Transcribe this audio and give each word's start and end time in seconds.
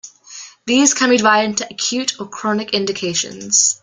These 0.65 0.95
can 0.95 1.11
be 1.11 1.17
divided 1.17 1.49
into 1.51 1.67
acute 1.69 2.19
or 2.19 2.27
chronic 2.27 2.73
indications. 2.73 3.79